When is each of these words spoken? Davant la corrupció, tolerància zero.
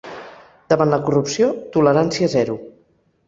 Davant 0.73 0.93
la 0.93 0.99
corrupció, 1.09 1.51
tolerància 1.77 2.31
zero. 2.37 2.57